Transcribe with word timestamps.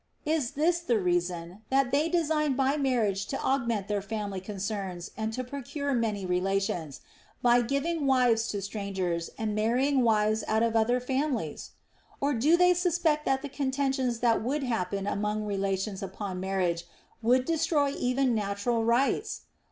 Is 0.25 0.53
this 0.57 0.79
the 0.79 0.97
reason, 0.97 1.61
that 1.69 1.91
they 1.91 2.09
design 2.09 2.55
by 2.55 2.75
mar 2.75 3.03
riage 3.05 3.27
to 3.27 3.39
augment 3.39 3.87
their 3.87 4.01
family 4.01 4.41
concerns 4.41 5.11
and 5.15 5.31
to 5.33 5.43
procure 5.43 5.93
many 5.93 6.25
relations, 6.25 7.01
by 7.43 7.61
giving 7.61 8.07
wives 8.07 8.47
to 8.47 8.63
strangers 8.63 9.29
and 9.37 9.53
marrying 9.53 9.97
THE 9.99 10.01
ROMAN 10.01 10.03
QUESTIONS. 10.29 10.39
261 10.47 10.59
wives 10.63 10.63
out 10.63 10.63
of 10.63 10.75
other 10.75 10.99
families 11.05 11.71
1 12.17 12.35
Or 12.35 12.39
do 12.39 12.57
they 12.57 12.73
suspect 12.73 13.25
that 13.25 13.43
the 13.43 13.49
contentious 13.49 14.17
that 14.21 14.41
would 14.41 14.63
happen 14.63 15.05
among 15.05 15.45
relations 15.45 16.01
upon 16.01 16.41
mar 16.41 16.57
riage 16.57 16.85
would 17.21 17.45
destroy 17.45 17.91
even 17.91 18.33
natural 18.33 18.83
rights 18.83 19.41